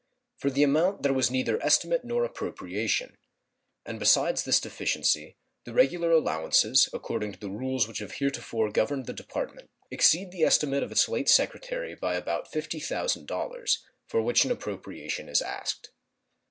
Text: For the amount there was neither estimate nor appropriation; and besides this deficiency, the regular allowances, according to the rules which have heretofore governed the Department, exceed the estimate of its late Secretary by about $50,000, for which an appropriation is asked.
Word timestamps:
For 0.35 0.49
the 0.49 0.63
amount 0.63 1.03
there 1.03 1.13
was 1.13 1.29
neither 1.29 1.61
estimate 1.63 2.03
nor 2.03 2.23
appropriation; 2.25 3.19
and 3.85 3.99
besides 3.99 4.43
this 4.43 4.59
deficiency, 4.59 5.37
the 5.63 5.75
regular 5.75 6.09
allowances, 6.09 6.89
according 6.91 7.33
to 7.33 7.39
the 7.39 7.51
rules 7.51 7.87
which 7.87 7.99
have 7.99 8.13
heretofore 8.13 8.71
governed 8.71 9.05
the 9.05 9.13
Department, 9.13 9.69
exceed 9.91 10.31
the 10.31 10.41
estimate 10.41 10.81
of 10.81 10.91
its 10.91 11.07
late 11.07 11.29
Secretary 11.29 11.93
by 11.93 12.15
about 12.15 12.51
$50,000, 12.51 13.77
for 14.07 14.23
which 14.23 14.43
an 14.43 14.49
appropriation 14.49 15.29
is 15.29 15.39
asked. 15.43 15.91